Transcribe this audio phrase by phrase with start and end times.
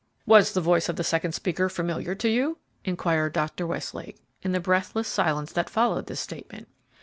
[0.25, 3.67] "Was the voice of the second speaker familiar to you?" inquired Dr.
[3.67, 6.67] Westlake, in the breathless silence that followed this statement.